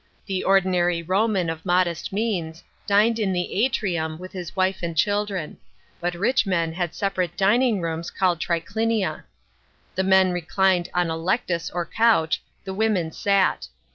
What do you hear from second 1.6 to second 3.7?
modest means, dined in the